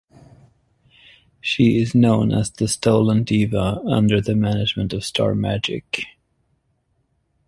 [1.41, 6.01] She is known as "The Stolen Diva", under the management of Star Magic.